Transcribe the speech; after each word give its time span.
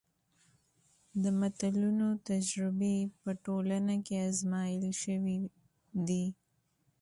د 1.23 1.25
متلونو 1.39 2.07
تجربې 2.29 2.97
په 3.21 3.29
ټولنه 3.45 3.95
کې 4.05 4.15
ازمایل 4.29 4.85
شوي 5.03 5.39
دي 6.07 6.25